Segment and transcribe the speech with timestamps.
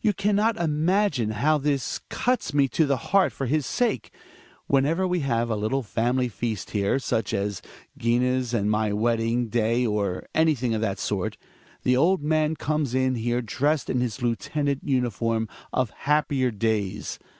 [0.00, 4.12] You can not imagine how this cuts me to the heart for his sake.
[4.66, 7.62] Whenever we have a little family feast here— such as
[7.96, 11.36] Gina's and my wedding day, or anything of that sort—
[11.84, 17.20] the old man comes in here dressed in his lieutenant uniform of happier days.